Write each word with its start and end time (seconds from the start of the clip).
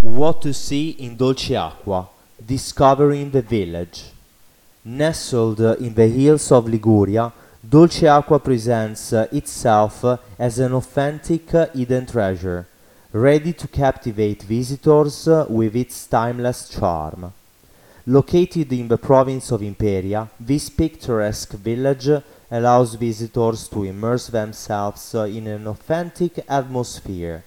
What 0.00 0.42
to 0.42 0.54
see 0.54 0.90
in 0.90 1.16
Dolceacqua, 1.16 2.06
discovering 2.46 3.32
the 3.32 3.42
village. 3.42 4.04
Nestled 4.84 5.60
in 5.60 5.92
the 5.92 6.06
hills 6.06 6.52
of 6.52 6.68
Liguria, 6.68 7.32
Dolceacqua 7.68 8.38
presents 8.42 9.12
uh, 9.12 9.26
itself 9.32 10.04
as 10.38 10.60
an 10.60 10.72
authentic 10.74 11.50
hidden 11.50 12.06
treasure, 12.06 12.68
ready 13.12 13.52
to 13.54 13.66
captivate 13.66 14.44
visitors 14.44 15.28
with 15.48 15.74
its 15.74 16.06
timeless 16.06 16.68
charm. 16.68 17.32
Located 18.06 18.72
in 18.72 18.86
the 18.86 18.98
province 18.98 19.50
of 19.50 19.64
Imperia, 19.64 20.28
this 20.38 20.70
picturesque 20.70 21.54
village 21.54 22.08
allows 22.52 22.94
visitors 22.94 23.66
to 23.68 23.82
immerse 23.82 24.28
themselves 24.28 25.12
in 25.14 25.48
an 25.48 25.66
authentic 25.66 26.38
atmosphere, 26.48 27.42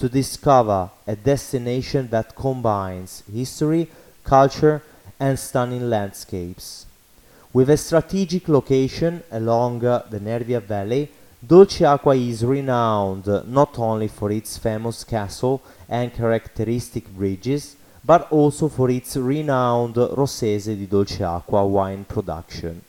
to 0.00 0.08
discover 0.08 0.90
a 1.06 1.14
destination 1.14 2.08
that 2.08 2.34
combines 2.34 3.22
history, 3.32 3.86
culture, 4.24 4.82
and 5.18 5.38
stunning 5.38 5.90
landscapes. 5.90 6.86
With 7.52 7.68
a 7.68 7.76
strategic 7.76 8.48
location 8.48 9.22
along 9.30 9.84
uh, 9.84 10.04
the 10.08 10.18
Nervia 10.18 10.62
Valley, 10.62 11.10
Dolce 11.46 11.84
Dolceacqua 11.84 12.28
is 12.28 12.44
renowned 12.44 13.26
not 13.46 13.78
only 13.78 14.08
for 14.08 14.30
its 14.30 14.56
famous 14.56 15.04
castle 15.04 15.60
and 15.88 16.12
characteristic 16.14 17.06
bridges, 17.08 17.76
but 18.04 18.30
also 18.30 18.68
for 18.68 18.88
its 18.90 19.16
renowned 19.16 19.96
Rossese 19.96 20.76
di 20.76 20.86
Dolce 20.86 21.18
Dolceacqua 21.18 21.68
wine 21.68 22.04
production. 22.04 22.80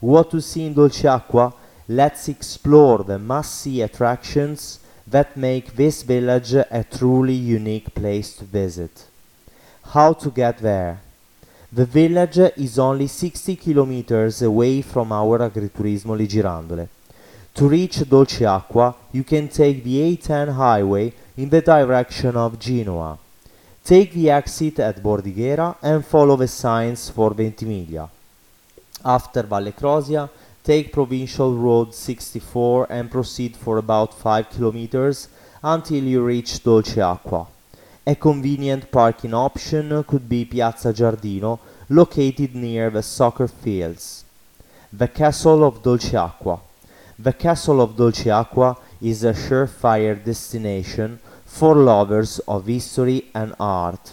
What 0.00 0.30
to 0.30 0.40
see 0.40 0.66
in 0.66 0.74
Dolce 0.74 1.02
Dolceacqua? 1.02 1.52
Let's 1.88 2.28
explore 2.28 3.04
the 3.04 3.18
must-see 3.18 3.82
attractions 3.82 4.80
that 5.10 5.36
make 5.36 5.74
this 5.74 6.02
village 6.02 6.54
a 6.54 6.84
truly 6.90 7.34
unique 7.34 7.94
place 7.94 8.36
to 8.36 8.44
visit. 8.44 9.06
How 9.94 10.12
to 10.12 10.30
get 10.30 10.58
there? 10.58 11.00
The 11.72 11.84
village 11.84 12.38
is 12.56 12.78
only 12.78 13.06
60 13.06 13.56
kilometers 13.56 14.42
away 14.42 14.82
from 14.82 15.12
our 15.12 15.38
agriturismo 15.38 16.16
Ligirandole. 16.16 16.88
To 17.54 17.68
reach 17.68 17.98
Dolceacqua, 17.98 18.94
you 19.12 19.24
can 19.24 19.48
take 19.48 19.82
the 19.82 20.16
A10 20.16 20.54
highway 20.54 21.12
in 21.36 21.48
the 21.48 21.60
direction 21.60 22.36
of 22.36 22.58
Genoa. 22.58 23.18
Take 23.84 24.12
the 24.12 24.30
exit 24.30 24.78
at 24.80 25.02
Bordighera 25.02 25.76
and 25.82 26.04
follow 26.04 26.36
the 26.36 26.48
signs 26.48 27.08
for 27.10 27.34
Ventimiglia. 27.34 28.08
After 29.04 29.42
Valle 29.42 29.72
Crosia, 29.72 30.28
take 30.68 30.92
Provincial 30.92 31.56
Road 31.56 31.94
64 31.94 32.92
and 32.92 33.10
proceed 33.10 33.56
for 33.56 33.78
about 33.78 34.12
5 34.12 34.50
kilometers 34.50 35.28
until 35.62 36.04
you 36.04 36.22
reach 36.22 36.62
Dolceacqua. 36.62 37.46
A 38.06 38.14
convenient 38.14 38.92
parking 38.92 39.32
option 39.32 40.04
could 40.04 40.28
be 40.28 40.44
Piazza 40.44 40.92
Giardino, 40.92 41.58
located 41.88 42.54
near 42.54 42.90
the 42.90 43.02
soccer 43.02 43.48
fields. 43.48 44.26
The 44.92 45.08
Castle 45.08 45.64
of 45.64 45.82
Dolceacqua. 45.82 46.60
The 47.18 47.32
Castle 47.32 47.80
of 47.80 47.96
Dolceacqua 47.96 48.76
is 49.00 49.24
a 49.24 49.32
surefire 49.32 50.22
destination 50.22 51.18
for 51.46 51.74
lovers 51.76 52.40
of 52.40 52.66
history 52.66 53.30
and 53.34 53.54
art. 53.58 54.12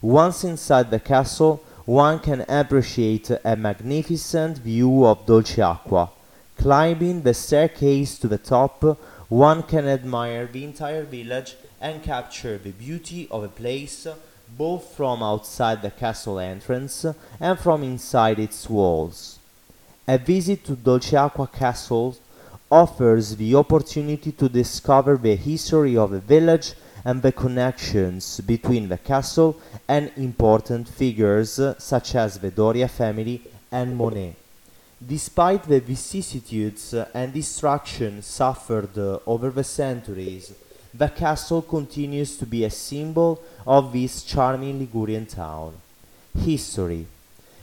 Once 0.00 0.44
inside 0.44 0.92
the 0.92 1.00
castle, 1.00 1.60
one 1.84 2.20
can 2.20 2.42
appreciate 2.48 3.30
a 3.44 3.56
magnificent 3.56 4.58
view 4.58 5.04
of 5.04 5.26
Dolceacqua. 5.26 6.10
Climbing 6.56 7.22
the 7.22 7.34
staircase 7.34 8.18
to 8.18 8.28
the 8.28 8.38
top, 8.38 8.82
one 9.28 9.62
can 9.64 9.88
admire 9.88 10.46
the 10.46 10.62
entire 10.62 11.02
village 11.02 11.56
and 11.80 12.02
capture 12.02 12.56
the 12.58 12.70
beauty 12.70 13.26
of 13.30 13.42
a 13.42 13.48
place 13.48 14.06
both 14.56 14.94
from 14.94 15.22
outside 15.22 15.82
the 15.82 15.90
castle 15.90 16.38
entrance 16.38 17.06
and 17.40 17.58
from 17.58 17.82
inside 17.82 18.38
its 18.38 18.68
walls. 18.68 19.38
A 20.06 20.18
visit 20.18 20.64
to 20.66 20.76
Dolceacqua 20.76 21.50
Castle 21.50 22.16
offers 22.70 23.36
the 23.36 23.54
opportunity 23.54 24.30
to 24.32 24.48
discover 24.48 25.16
the 25.16 25.36
history 25.36 25.96
of 25.96 26.10
the 26.10 26.20
village 26.20 26.74
and 27.04 27.22
the 27.22 27.32
connections 27.32 28.40
between 28.40 28.88
the 28.88 28.98
castle 28.98 29.60
and 29.88 30.10
important 30.16 30.88
figures 30.88 31.60
such 31.78 32.14
as 32.14 32.38
the 32.38 32.50
Doria 32.50 32.88
family 32.88 33.42
and 33.70 33.96
Monet. 33.96 34.36
Despite 35.04 35.64
the 35.64 35.80
vicissitudes 35.80 36.94
and 37.12 37.32
destruction 37.32 38.22
suffered 38.22 38.96
over 39.26 39.50
the 39.50 39.64
centuries, 39.64 40.54
the 40.94 41.08
castle 41.08 41.62
continues 41.62 42.36
to 42.36 42.46
be 42.46 42.64
a 42.64 42.70
symbol 42.70 43.40
of 43.66 43.92
this 43.92 44.22
charming 44.22 44.78
Ligurian 44.78 45.26
town. 45.26 45.74
History 46.38 47.06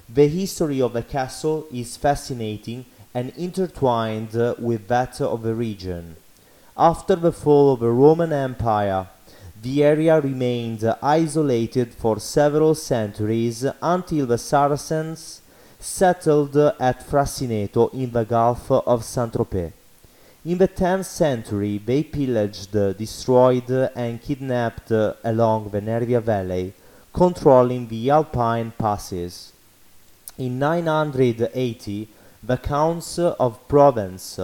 The 0.10 0.28
history 0.28 0.82
of 0.82 0.94
the 0.94 1.04
castle 1.04 1.68
is 1.72 1.96
fascinating 1.96 2.86
and 3.14 3.32
intertwined 3.38 4.34
with 4.60 4.88
that 4.88 5.22
of 5.22 5.44
the 5.44 5.54
region. 5.54 6.16
After 6.78 7.16
the 7.16 7.32
fall 7.32 7.74
of 7.74 7.80
the 7.80 7.90
Roman 7.90 8.34
Empire, 8.34 9.08
the 9.62 9.84
area 9.84 10.20
remained 10.22 10.84
isolated 11.02 11.94
for 11.94 12.20
several 12.20 12.74
centuries 12.75 13.66
until 13.81 14.25
the 14.25 14.38
Saracens 14.38 15.42
settled 15.80 16.56
at 16.56 17.06
Frassineto 17.06 17.94
in 17.94 18.12
the 18.12 18.24
Gulf 18.24 18.72
of 18.72 19.03
Saint-Tropez. 19.03 19.74
In 20.46 20.58
the 20.58 20.68
10th 20.68 21.06
century, 21.06 21.81
they 21.86 22.03
pillaged, 22.03 22.72
destroyed, 22.72 23.70
and 23.96 24.22
kidnapped 24.22 24.92
along 24.92 25.70
the 25.70 25.81
Nervia 25.81 26.22
Valley, 26.22 26.74
controlling 27.14 27.88
the 27.88 28.09
Alpine 28.09 28.72
passes. 28.78 29.52
In 30.38 30.58
980, 30.58 32.08
the 32.41 32.58
Counts 32.58 33.20
of 33.20 33.68
Provence, 33.68 34.40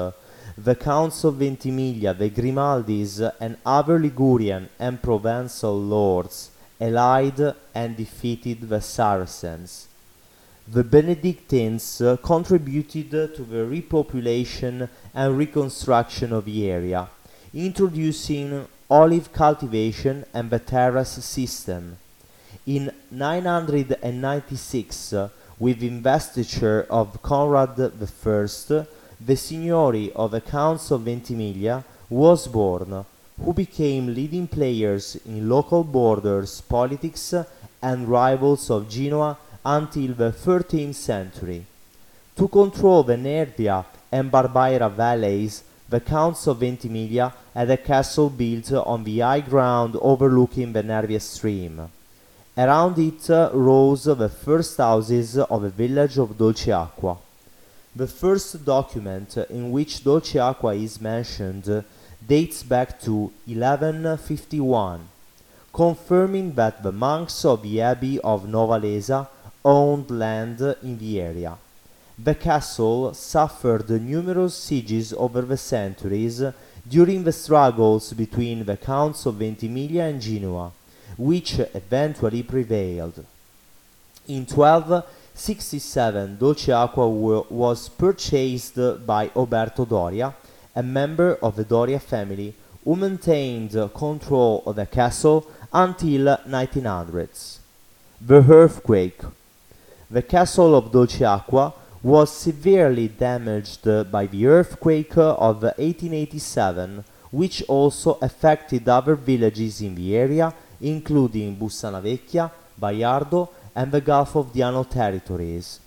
the 0.58 0.76
Counts 0.76 1.26
of 1.26 1.36
Ventimiglia, 1.36 2.14
the 2.14 2.30
Grimaldis, 2.30 3.30
and 3.42 3.58
other 3.66 4.00
Ligurian 4.00 4.70
and 4.80 5.02
Provençal 5.02 5.90
lords 5.90 6.52
allied 6.80 7.54
and 7.74 7.98
defeated 7.98 8.70
the 8.70 8.80
Saracens. 8.80 9.90
The 10.68 10.84
Benedictines 10.84 12.02
uh, 12.02 12.18
contributed 12.18 13.36
to 13.36 13.44
the 13.44 13.66
repopulation 13.66 14.90
and 15.14 15.38
reconstruction 15.38 16.34
of 16.34 16.46
the 16.46 16.72
area, 16.72 17.08
introducing 17.54 18.68
olive 18.90 19.32
cultivation 19.34 20.26
and 20.34 20.50
the 20.50 20.60
terrace 20.60 21.24
system. 21.24 21.98
In 22.66 22.92
996, 23.12 25.14
uh, 25.14 25.30
with 25.60 25.84
investiture 25.84 26.88
of 26.90 27.22
Conrad 27.22 27.80
I, 27.80 27.92
the 29.26 29.36
Signori 29.36 30.12
of 30.14 30.30
the 30.30 30.42
Counts 30.42 30.92
of 30.92 31.02
Ventimiglia 31.02 31.84
was 32.12 32.48
born, 32.48 33.04
who 33.44 33.54
became 33.54 34.14
leading 34.14 34.48
players 34.48 35.18
in 35.26 35.50
local 35.50 35.84
borders 35.84 36.62
politics 36.62 37.34
and 37.82 38.08
rivals 38.08 38.70
of 38.70 38.88
Genoa 38.88 39.36
until 39.66 40.14
the 40.14 40.32
13th 40.32 40.94
century. 40.94 41.66
To 42.36 42.48
control 42.48 43.02
the 43.02 43.16
Nervia 43.16 43.84
and 44.12 44.32
Barbaira 44.32 44.92
valleys, 44.92 45.64
the 45.90 46.02
Counts 46.02 46.46
of 46.46 46.60
Ventimiglia 46.60 47.34
had 47.56 47.72
a 47.72 47.78
castle 47.78 48.30
built 48.30 48.72
on 48.74 49.04
the 49.04 49.20
high 49.22 49.40
ground 49.40 49.98
overlooking 50.02 50.72
the 50.72 50.84
Nervia 50.84 51.20
stream. 51.20 51.90
Around 52.56 53.00
it 53.00 53.28
rose 53.54 54.04
the 54.04 54.30
first 54.30 54.78
houses 54.78 55.38
of 55.38 55.64
the 55.64 55.70
village 55.70 56.20
of 56.20 56.38
Dolceacqua. 56.38 57.25
The 57.96 58.08
first 58.08 58.66
document 58.66 59.38
in 59.50 59.72
which 59.72 60.04
Dolce 60.04 60.38
Dolceacqua 60.38 60.84
is 60.84 61.00
mentioned 61.00 61.86
dates 62.28 62.62
back 62.62 63.00
to 63.04 63.32
1151, 63.46 65.08
confirming 65.74 66.56
that 66.56 66.84
the 66.84 66.92
monks 66.92 67.46
of 67.46 67.64
the 67.64 67.80
Abbey 67.80 68.20
of 68.20 68.48
Novalesa 68.48 69.30
owned 69.64 70.12
land 70.12 70.60
in 70.84 70.98
the 70.98 71.22
area. 71.22 71.58
The 72.20 72.36
castle 72.36 73.14
suffered 73.14 73.90
numerous 73.90 74.56
sieges 74.56 75.14
over 75.14 75.44
the 75.44 75.58
centuries 75.58 76.44
during 76.86 77.24
the 77.24 77.32
struggles 77.32 78.12
between 78.12 78.66
the 78.66 78.76
Counts 78.76 79.26
of 79.26 79.36
Ventimiglia 79.36 80.04
and 80.04 80.22
Genoa, 80.22 80.74
which 81.18 81.60
eventually 81.60 82.44
prevailed. 82.44 83.26
In 84.28 84.46
1267, 85.36 86.38
Dolceacqua 86.38 87.52
was 87.52 87.90
purchased 87.90 89.06
by 89.06 89.28
Oberto 89.36 89.86
Doria, 89.86 90.34
a 90.74 90.82
member 90.82 91.38
of 91.42 91.58
the 91.58 91.66
Doria 91.66 92.00
family, 92.00 92.56
who 92.84 92.96
maintained 92.96 93.72
control 93.94 94.64
of 94.66 94.78
the 94.78 94.86
castle 94.86 95.46
until 95.74 96.38
1900s. 96.48 97.58
The 98.22 98.46
earthquake 98.50 99.22
the 100.10 100.22
castle 100.22 100.76
of 100.76 100.92
Dolceacqua 100.92 101.74
was 102.04 102.32
severely 102.32 103.08
damaged 103.08 103.84
by 104.12 104.28
the 104.28 104.46
earthquake 104.46 105.18
of 105.18 105.64
1887, 105.64 107.04
which 107.32 107.64
also 107.64 108.18
affected 108.22 108.88
other 108.88 109.16
villages 109.16 109.82
in 109.82 109.96
the 109.96 110.16
area, 110.16 110.54
including 110.80 111.58
Bussana 111.58 112.02
Vecchia, 112.02 112.52
Baiardo, 112.80 113.50
and 113.76 113.92
the 113.92 114.02
Gulf 114.02 114.36
of 114.36 114.54
Diano 114.54 114.90
territories. 114.90 115.80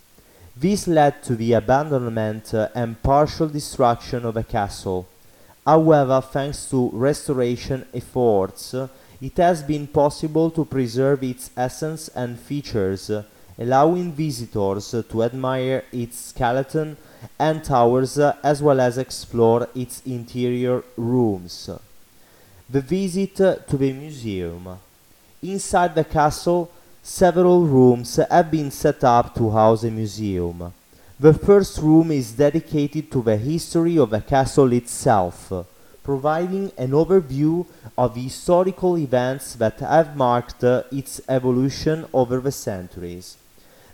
This 0.55 0.87
led 0.87 1.23
to 1.23 1.35
the 1.35 1.53
abandonment 1.53 2.53
and 2.53 3.01
partial 3.01 3.47
destruction 3.47 4.25
of 4.25 4.33
the 4.33 4.43
castle. 4.43 5.07
However, 5.65 6.21
thanks 6.21 6.69
to 6.69 6.89
restoration 6.93 7.85
efforts, 7.93 8.75
it 9.21 9.37
has 9.37 9.63
been 9.63 9.87
possible 9.87 10.49
to 10.51 10.65
preserve 10.65 11.23
its 11.23 11.51
essence 11.55 12.09
and 12.09 12.39
features, 12.39 13.11
allowing 13.57 14.13
visitors 14.13 14.91
to 15.09 15.23
admire 15.23 15.83
its 15.91 16.17
skeleton 16.17 16.97
and 17.37 17.63
towers 17.63 18.17
as 18.17 18.61
well 18.61 18.79
as 18.79 18.97
explore 18.97 19.67
its 19.75 20.01
interior 20.05 20.83
rooms. 20.95 21.69
The 22.69 22.81
visit 22.81 23.35
to 23.35 23.77
the 23.77 23.91
museum. 23.91 24.79
Inside 25.41 25.95
the 25.95 26.03
castle, 26.03 26.71
several 27.01 27.65
rooms 27.65 28.15
have 28.17 28.51
been 28.51 28.71
set 28.71 29.03
up 29.03 29.35
to 29.35 29.49
house 29.51 29.83
a 29.83 29.91
museum. 29.91 30.73
The 31.19 31.33
first 31.33 31.79
room 31.79 32.11
is 32.11 32.31
dedicated 32.31 33.11
to 33.11 33.21
the 33.21 33.37
history 33.37 33.97
of 33.97 34.09
the 34.09 34.21
castle 34.21 34.71
itself, 34.71 35.51
providing 36.03 36.71
an 36.77 36.91
overview 36.91 37.65
of 37.97 38.15
the 38.15 38.21
historical 38.21 38.97
events 38.97 39.55
that 39.55 39.79
have 39.79 40.15
marked 40.15 40.63
its 40.63 41.19
evolution 41.27 42.05
over 42.13 42.39
the 42.39 42.51
centuries. 42.51 43.37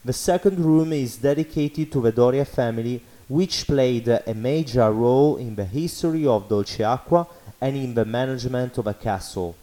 The 0.03 0.13
second 0.13 0.63
room 0.63 0.93
is 0.93 1.17
dedicated 1.17 1.91
to 1.91 2.01
the 2.01 2.11
Doria 2.11 2.45
family, 2.45 3.01
which 3.27 3.65
played 3.65 4.07
a 4.07 4.33
major 4.35 4.91
role 4.91 5.37
in 5.37 5.55
the 5.55 5.65
history 5.65 6.27
of 6.27 6.47
Dolceacqua 6.47 7.25
and 7.59 7.75
in 7.75 7.95
the 7.95 8.05
management 8.05 8.77
of 8.77 8.85
the 8.85 8.93
castle. 8.93 9.55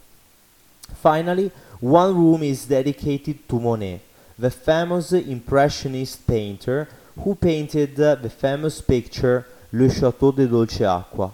Finally, 0.95 1.49
one 1.83 2.15
room 2.15 2.41
is 2.43 2.63
dedicated 2.63 3.45
to 3.49 3.59
Monet, 3.59 3.99
the 4.39 4.49
famous 4.49 5.11
Impressionist 5.11 6.25
painter 6.25 6.87
who 7.19 7.35
painted 7.35 7.97
the 7.97 8.29
famous 8.29 8.79
picture 8.79 9.45
Le 9.73 9.89
Château 9.89 10.33
de 10.33 10.47
Dolceacqua. 10.47 11.33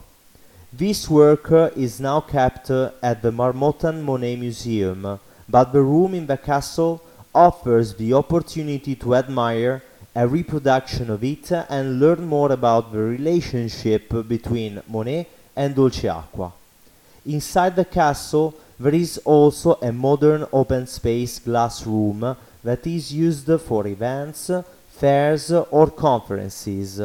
This 0.74 1.08
work 1.08 1.52
is 1.78 2.00
now 2.00 2.22
kept 2.22 2.72
at 2.72 3.22
the 3.22 3.32
Marmottan 3.32 4.02
Monet 4.02 4.38
Museum, 4.38 5.20
but 5.48 5.72
the 5.72 5.84
room 5.84 6.16
in 6.16 6.26
the 6.26 6.38
castle 6.38 7.04
offers 7.36 7.94
the 7.94 8.16
opportunity 8.16 8.96
to 8.96 9.14
admire 9.14 9.84
a 10.16 10.28
reproduction 10.28 11.12
of 11.12 11.24
it 11.24 11.52
and 11.52 12.00
learn 12.00 12.26
more 12.26 12.52
about 12.52 12.92
the 12.92 12.98
relationship 12.98 14.12
between 14.28 14.82
Monet 14.88 15.28
and 15.56 15.76
Dolceacqua. 15.76 16.52
Inside 17.28 17.76
the 17.76 17.86
castle, 17.86 18.56
there 18.80 18.96
is 18.96 19.18
also 19.26 19.74
a 19.82 19.92
modern 19.92 20.46
open 20.54 20.88
space 20.88 21.38
glass 21.40 21.86
room 21.86 22.36
that 22.64 22.88
is 22.88 23.14
used 23.14 23.50
for 23.62 23.86
events, 23.86 24.50
fairs, 24.92 25.52
or 25.52 25.92
conferences, 25.92 27.02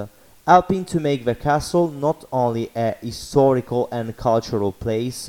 helping 0.46 0.84
to 0.84 1.00
make 1.00 1.24
the 1.24 1.34
castle 1.34 1.90
not 1.90 2.24
only 2.32 2.70
a 2.76 2.94
historical 3.00 3.88
and 3.90 4.16
cultural 4.16 4.70
place, 4.70 5.28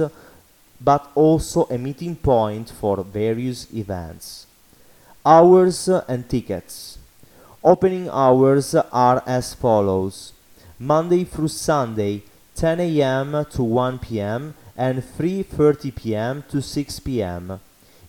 but 0.80 1.10
also 1.16 1.66
a 1.66 1.78
meeting 1.78 2.16
point 2.16 2.70
for 2.70 3.04
various 3.04 3.74
events. 3.74 4.46
Hours 5.26 5.88
and 5.88 6.30
tickets. 6.30 7.00
Opening 7.64 8.08
hours 8.10 8.76
are 8.76 9.24
as 9.26 9.56
follows 9.56 10.34
Monday 10.78 11.24
through 11.24 11.48
Sunday, 11.48 12.22
10 12.56 12.80
a.m. 12.80 13.46
to 13.52 13.64
1 13.64 13.98
p.m., 14.00 14.54
and 14.78 15.02
3:30 15.02 15.96
p.m. 15.96 16.44
to 16.50 16.62
6 16.62 17.00
p.m. 17.00 17.60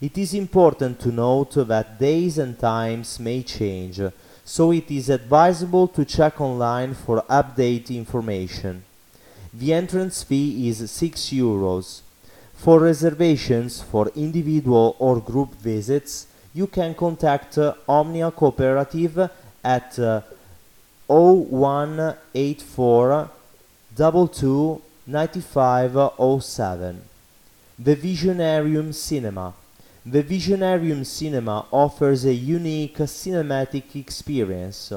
It 0.01 0.19
is 0.19 0.35
important 0.35 0.99
to 1.01 1.13
note 1.13 1.55
that 1.69 1.99
days 1.99 2.39
and 2.39 2.59
times 2.59 3.19
may 3.19 3.43
change, 3.43 4.01
so 4.45 4.73
it 4.73 4.91
is 4.91 5.09
advisable 5.09 5.89
to 5.89 6.05
check 6.05 6.39
online 6.41 6.95
for 6.95 7.23
update 7.31 7.91
information. 7.91 8.85
The 9.55 9.73
entrance 9.73 10.23
fee 10.23 10.69
is 10.69 10.91
6 10.91 11.21
euros. 11.31 12.03
For 12.55 12.81
reservations 12.81 13.83
for 13.83 14.11
individual 14.17 14.97
or 14.99 15.21
group 15.21 15.55
visits, 15.55 16.27
you 16.53 16.67
can 16.67 16.95
contact 16.95 17.57
uh, 17.59 17.75
Omnia 17.87 18.31
Cooperative 18.31 19.31
at 19.63 19.99
uh, 19.99 20.23
0184 21.07 23.31
22 23.97 24.83
9507. 25.07 27.01
The 27.79 27.95
Visionarium 27.95 28.93
Cinema. 28.93 29.55
The 30.05 30.25
Visionarium 30.25 31.07
Cinema 31.07 31.67
offers 31.71 32.25
a 32.25 32.35
unique 32.35 32.97
cinematic 32.99 33.95
experience. 33.95 34.93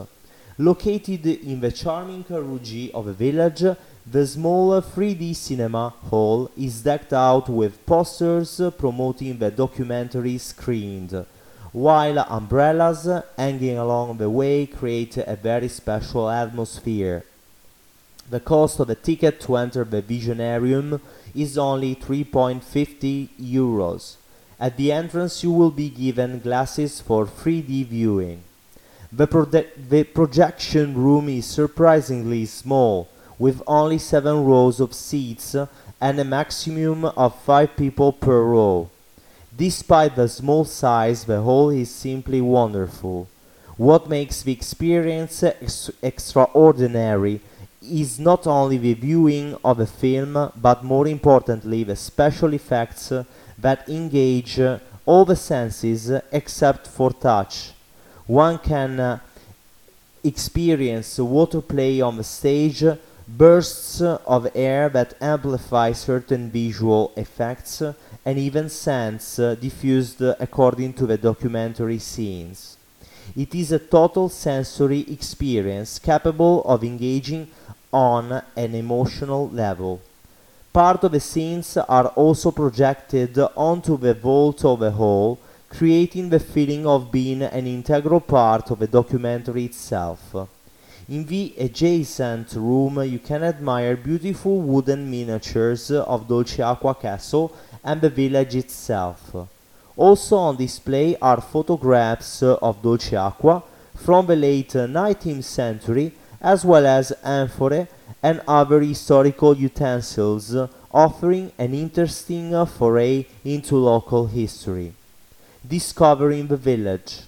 Located 0.57 1.27
in 1.27 1.59
the 1.61 1.71
charming 1.71 2.23
Carugi 2.23 2.89
of 2.91 3.05
a 3.05 3.13
village, 3.13 3.63
the 4.11 4.25
small 4.25 4.81
3D 4.81 5.35
cinema 5.35 5.89
hall 6.09 6.49
is 6.57 6.81
decked 6.81 7.13
out 7.13 7.47
with 7.47 7.85
posters 7.85 8.59
promoting 8.79 9.37
the 9.37 9.51
documentary 9.51 10.39
screened, 10.39 11.23
while 11.71 12.17
umbrellas 12.17 13.07
hanging 13.37 13.77
along 13.77 14.17
the 14.17 14.27
way 14.27 14.65
create 14.65 15.17
a 15.17 15.35
very 15.35 15.67
special 15.67 16.27
atmosphere. 16.27 17.23
The 18.29 18.39
cost 18.39 18.79
of 18.79 18.87
the 18.87 18.95
ticket 18.95 19.41
to 19.41 19.55
enter 19.55 19.83
the 19.83 20.03
Visionarium 20.03 21.01
is 21.33 21.57
only 21.57 21.95
3.50 21.95 23.29
euros. 23.41 24.17
At 24.59 24.77
the 24.77 24.91
entrance 24.91 25.43
you 25.43 25.51
will 25.51 25.71
be 25.71 25.89
given 25.89 26.39
glasses 26.39 27.01
for 27.01 27.25
3D 27.25 27.87
viewing. 27.87 28.43
The, 29.11 29.65
the, 29.89 30.03
projection 30.03 30.93
room 30.95 31.29
is 31.29 31.47
surprisingly 31.47 32.45
small, 32.45 33.07
with 33.39 33.63
only 33.65 33.97
7 33.97 34.45
rows 34.45 34.79
of 34.79 34.93
seats 34.93 35.55
and 35.99 36.19
a 36.19 36.23
maximum 36.23 37.05
of 37.05 37.41
5 37.41 37.75
people 37.75 38.13
per 38.13 38.43
row. 38.43 38.91
Despite 39.57 40.15
the 40.15 40.27
small 40.27 40.65
size, 40.65 41.23
the 41.23 41.41
hall 41.41 41.71
is 41.71 41.89
simply 41.89 42.41
wonderful. 42.41 43.27
What 43.77 44.07
makes 44.07 44.43
the 44.43 44.51
experience 44.51 45.41
ex 45.41 45.89
extraordinary 46.03 47.41
is 47.81 48.19
not 48.19 48.45
only 48.45 48.77
the 48.77 48.93
viewing 48.93 49.55
of 49.63 49.79
a 49.79 49.85
film, 49.85 50.51
but 50.55 50.83
more 50.83 51.07
importantly 51.07 51.83
the 51.83 51.95
special 51.95 52.53
effects 52.53 53.11
that 53.57 53.87
engage 53.87 54.59
all 55.05 55.25
the 55.25 55.35
senses 55.35 56.11
except 56.31 56.87
for 56.87 57.11
touch. 57.11 57.71
One 58.27 58.59
can 58.59 58.99
uh, 58.99 59.19
experience 60.23 61.17
water 61.17 61.61
play 61.61 62.01
on 62.01 62.17
the 62.17 62.23
stage, 62.23 62.83
bursts 63.27 64.01
of 64.01 64.51
air 64.55 64.89
that 64.89 65.15
amplify 65.21 65.93
certain 65.93 66.51
visual 66.51 67.11
effects, 67.15 67.81
and 68.25 68.37
even 68.37 68.69
scents 68.69 69.37
diffused 69.37 70.21
according 70.21 70.93
to 70.93 71.07
the 71.07 71.17
documentary 71.17 71.99
scenes. 71.99 72.77
It 73.35 73.55
is 73.55 73.71
a 73.71 73.79
total 73.79 74.29
sensory 74.29 75.01
experience 75.01 75.99
capable 75.99 76.63
of 76.63 76.83
engaging 76.83 77.47
on 77.91 78.41
an 78.55 78.75
emotional 78.75 79.49
level. 79.49 80.01
Part 80.71 81.03
of 81.03 81.11
the 81.11 81.19
scenes 81.19 81.77
are 81.77 82.07
also 82.09 82.51
projected 82.51 83.37
onto 83.55 83.97
the 83.97 84.13
vault 84.13 84.63
of 84.63 84.79
the 84.79 84.91
hall, 84.91 85.39
creating 85.69 86.29
the 86.29 86.39
feeling 86.39 86.85
of 86.85 87.11
being 87.11 87.41
an 87.41 87.65
integral 87.65 88.19
part 88.19 88.69
of 88.69 88.79
the 88.79 88.87
documentary 88.87 89.65
itself. 89.65 90.35
In 91.09 91.25
the 91.25 91.55
adjacent 91.57 92.53
room 92.53 93.01
you 93.03 93.17
can 93.17 93.43
admire 93.43 93.97
beautiful 93.97 94.61
wooden 94.61 95.09
miniatures 95.09 95.89
of 95.89 96.27
Dolce 96.27 96.57
Dolceacqua 96.57 97.01
Castle 97.01 97.51
and 97.83 97.99
the 97.99 98.11
village 98.11 98.55
itself. 98.55 99.35
Also 99.97 100.37
on 100.37 100.55
display 100.55 101.17
are 101.19 101.41
photographs 101.41 102.43
of 102.43 102.81
Dolce 102.83 103.15
Dolceacqua 103.15 103.63
from 103.95 104.27
the 104.27 104.35
late 104.35 104.73
19th 104.73 105.43
century 105.43 106.13
as 106.41 106.63
well 106.65 106.85
as 106.85 107.13
amphorae 107.23 107.87
and 108.21 108.41
other 108.47 108.81
historical 108.81 109.55
utensils, 109.55 110.55
offering 110.91 111.51
an 111.57 111.73
interesting 111.73 112.65
foray 112.65 113.25
into 113.45 113.75
local 113.75 114.27
history. 114.27 114.93
Discovering 115.67 116.47
the 116.47 116.57
village. 116.57 117.21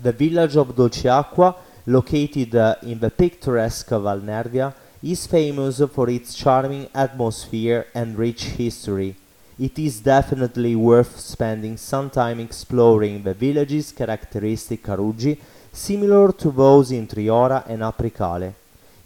The 0.00 0.12
village 0.12 0.56
of 0.56 0.74
Dolceacqua, 0.76 1.56
located 1.86 2.54
uh, 2.54 2.76
in 2.82 2.98
the 2.98 3.10
picturesque 3.10 3.88
Val 3.88 4.20
Nervia, 4.20 4.74
is 5.02 5.26
famous 5.26 5.80
for 5.94 6.10
its 6.10 6.34
charming 6.34 6.88
atmosphere 6.94 7.86
and 7.94 8.18
rich 8.18 8.44
history. 8.44 9.14
It 9.58 9.78
is 9.78 10.00
definitely 10.00 10.76
worth 10.76 11.18
spending 11.18 11.76
some 11.76 12.10
time 12.10 12.38
exploring 12.38 13.22
the 13.22 13.34
village's 13.34 13.90
characteristic 13.90 14.82
Carugi 14.82 15.38
similar 15.78 16.32
to 16.32 16.50
those 16.50 16.90
in 16.90 17.06
Triora 17.06 17.64
and 17.68 17.82
Apricale. 17.82 18.52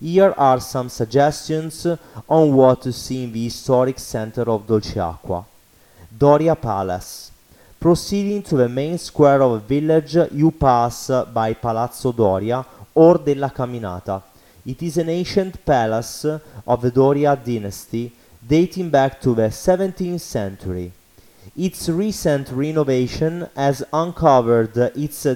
Here 0.01 0.35
are 0.37 0.59
some 0.59 0.89
suggestions 0.89 1.87
on 2.29 2.53
what 2.53 2.83
to 2.83 2.93
see 2.93 3.25
in 3.25 3.33
the 3.33 3.45
historic 3.45 3.99
center 3.99 4.43
of 4.51 4.67
Dolceacqua. 4.67 5.45
Doria 6.19 6.57
Palace. 6.57 7.31
Proceeding 7.79 8.43
to 8.43 8.57
the 8.57 8.69
main 8.69 8.97
square 8.99 9.43
of 9.43 9.53
the 9.53 9.81
village, 9.81 10.17
you 10.33 10.51
pass 10.51 11.11
by 11.33 11.53
Palazzo 11.53 12.13
Doria 12.13 12.65
or 12.95 13.19
della 13.19 13.51
Caminata. 13.51 14.23
It 14.65 14.83
is 14.83 14.97
an 14.99 15.09
ancient 15.09 15.65
palace 15.65 16.25
of 16.67 16.81
the 16.81 16.91
Doria 16.91 17.37
dynasty 17.37 18.13
dating 18.47 18.91
back 18.91 19.21
to 19.21 19.35
the 19.35 19.49
17th 19.49 20.21
century. 20.21 20.93
Its 21.57 21.89
recent 21.89 22.49
renovation 22.51 23.49
has 23.55 23.85
uncovered 23.93 24.77
its 24.97 25.27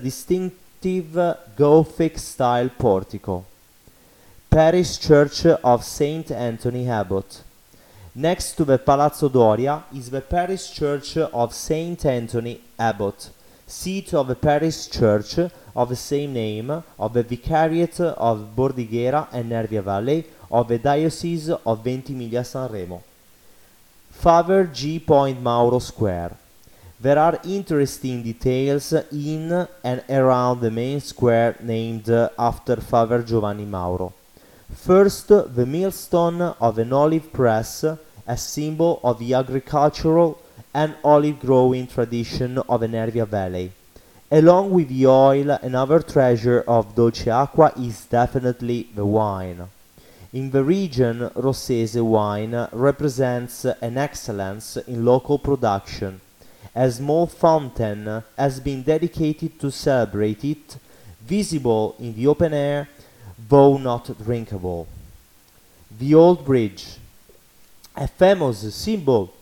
distinctive 0.87 1.37
Gothic 1.57 2.17
style 2.17 2.71
portico. 2.79 3.45
Parish 4.49 4.99
Church 4.99 5.45
of 5.47 5.85
St. 5.85 6.31
Anthony 6.31 6.89
Abbot. 6.89 7.43
Next 8.15 8.53
to 8.57 8.65
the 8.65 8.79
Palazzo 8.79 9.29
Doria 9.29 9.83
is 9.93 10.11
the 10.11 10.21
Parish 10.21 10.71
Church 10.73 11.17
of 11.17 11.53
St. 11.53 12.07
Anthony 12.07 12.61
Abbot, 12.79 13.31
seat 13.67 14.15
of 14.15 14.29
the 14.29 14.37
Parish 14.37 14.89
Church 14.89 15.39
of 15.75 15.89
the 15.89 15.97
same 15.97 16.33
name 16.33 16.71
of 16.99 17.13
the 17.13 17.25
Vicariate 17.25 18.01
of 18.01 18.55
Bordighera 18.57 19.27
and 19.33 19.51
Nervia 19.51 19.83
Valley 19.83 20.25
of 20.51 20.69
the 20.69 20.79
Diocese 20.79 21.51
of 21.51 21.83
Ventimiglia 21.85 22.43
Sanremo. 22.43 23.03
Father 24.13 24.65
G. 24.73 25.01
Point 25.01 25.43
Mauro 25.43 25.81
Square. 25.81 26.37
There 26.99 27.19
are 27.19 27.39
interesting 27.45 28.23
details 28.23 28.95
in 29.13 29.69
and 29.85 30.03
around 30.09 30.63
the 30.63 30.71
main 30.71 31.01
square 31.01 31.55
named 31.61 32.09
after 32.39 32.77
Father 32.77 33.23
Giovanni 33.23 33.67
Mauro. 33.67 34.15
First, 34.75 35.29
the 35.29 35.67
millstone 35.67 36.41
of 36.41 36.79
an 36.79 36.95
olive 36.95 37.31
press, 37.35 37.85
a 37.85 38.37
symbol 38.39 38.99
of 39.05 39.19
the 39.19 39.35
agricultural 39.35 40.39
and 40.73 40.95
olive 41.05 41.39
growing 41.39 41.87
tradition 41.87 42.57
of 42.67 42.81
the 42.81 42.89
Nervia 42.89 43.29
Valley. 43.29 43.73
Along 44.31 44.71
with 44.71 44.89
the 44.89 45.07
oil, 45.07 45.51
another 45.51 46.01
treasure 46.01 46.65
of 46.67 46.95
Dolce 46.95 47.31
Acqua 47.31 47.73
is 47.79 48.07
definitely 48.07 48.89
the 48.95 49.05
wine. 49.05 49.69
In 50.33 50.51
the 50.51 50.65
region, 50.65 51.29
Rossese 51.37 52.03
wine 52.03 52.69
represents 52.73 53.67
an 53.67 53.99
excellence 53.99 54.79
in 54.79 55.05
local 55.05 55.39
production. 55.39 56.23
A 56.79 56.91
small 56.91 57.27
fountain 57.27 58.23
has 58.37 58.61
been 58.61 58.83
dedicated 58.83 59.59
to 59.61 59.71
celebrate 59.71 60.45
it, 60.45 60.77
visible 61.23 61.97
in 61.99 62.15
the 62.15 62.27
open 62.27 62.53
air, 62.53 62.87
though 63.49 63.79
not 63.79 64.11
drinkable. 64.23 64.87
The 65.99 66.15
Old 66.15 66.45
Bridge. 66.45 66.99
A 67.97 68.07
famous 68.07 68.75
symbol 68.75 69.33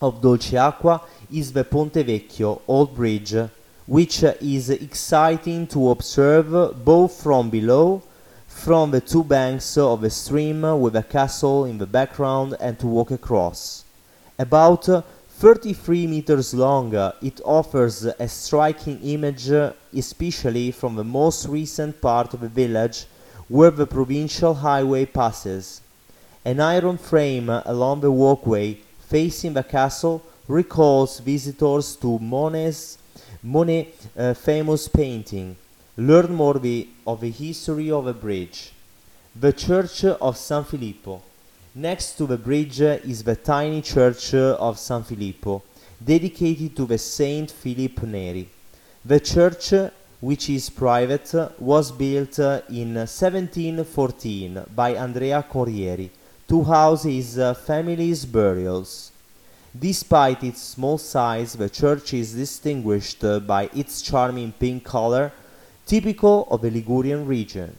of 0.00 0.22
Dolceacqua 0.22 1.02
is 1.30 1.52
the 1.52 1.62
Ponte 1.62 2.06
Vecchio 2.06 2.62
Old 2.66 2.94
Bridge, 2.94 3.34
which 3.84 4.22
is 4.22 4.70
exciting 4.70 5.66
to 5.66 5.90
observe 5.90 6.82
both 6.82 7.22
from 7.22 7.50
below 7.50 8.02
from 8.46 8.92
the 8.92 9.00
two 9.02 9.24
banks 9.24 9.76
of 9.76 10.02
a 10.04 10.08
stream 10.08 10.62
with 10.80 10.96
a 10.96 11.02
castle 11.02 11.66
in 11.66 11.76
the 11.76 11.86
background 11.86 12.56
and 12.58 12.78
to 12.78 12.86
walk 12.86 13.10
across. 13.10 13.84
About 14.38 14.88
33 15.42 16.06
meters 16.06 16.54
long, 16.54 16.94
it 17.20 17.40
offers 17.44 18.04
a 18.04 18.28
striking 18.28 19.00
image, 19.02 19.50
especially 19.92 20.70
from 20.70 20.94
the 20.94 21.02
most 21.02 21.48
recent 21.48 22.00
part 22.00 22.32
of 22.32 22.42
the 22.42 22.48
village 22.48 23.06
where 23.48 23.72
the 23.72 23.84
provincial 23.84 24.54
highway 24.54 25.04
passes. 25.04 25.80
An 26.44 26.60
iron 26.60 26.96
frame 26.96 27.48
along 27.48 28.02
the 28.02 28.12
walkway 28.12 28.78
facing 29.08 29.54
the 29.54 29.64
castle 29.64 30.22
recalls 30.46 31.18
visitors 31.18 31.96
to 31.96 32.20
Monet's 32.20 32.98
Monet 33.42 33.88
uh, 34.16 34.34
famous 34.34 34.86
painting 34.86 35.56
learn 35.96 36.32
more 36.32 36.60
the, 36.60 36.86
of 37.04 37.20
the 37.20 37.32
history 37.32 37.90
of 37.90 38.06
a 38.06 38.14
bridge. 38.14 38.70
The 39.34 39.52
Church 39.52 40.04
of 40.04 40.36
San 40.36 40.62
Filippo. 40.62 41.20
Next 41.74 42.18
to 42.18 42.26
the 42.26 42.36
bridge 42.36 42.82
is 42.82 43.24
the 43.24 43.34
tiny 43.34 43.80
church 43.80 44.34
of 44.34 44.78
San 44.78 45.04
Filippo, 45.04 45.62
dedicated 46.04 46.76
to 46.76 46.84
the 46.84 46.98
Saint 46.98 47.50
Philip 47.50 48.02
Neri. 48.02 48.46
The 49.02 49.18
church, 49.18 49.72
which 50.20 50.50
is 50.50 50.68
private, 50.68 51.32
was 51.58 51.90
built 51.90 52.38
in 52.38 52.94
1714 52.94 54.64
by 54.74 54.96
Andrea 54.96 55.42
Corrieri 55.50 56.10
to 56.46 56.62
house 56.62 57.04
his 57.04 57.40
family's 57.64 58.26
burials. 58.26 59.10
Despite 59.74 60.44
its 60.44 60.60
small 60.60 60.98
size, 60.98 61.54
the 61.54 61.70
church 61.70 62.12
is 62.12 62.34
distinguished 62.34 63.24
by 63.46 63.70
its 63.74 64.02
charming 64.02 64.52
pink 64.52 64.84
color 64.84 65.32
typical 65.86 66.46
of 66.50 66.60
the 66.60 66.70
Ligurian 66.70 67.26
region. 67.26 67.74